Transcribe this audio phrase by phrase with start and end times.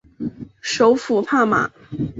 [0.61, 1.69] 首府帕马。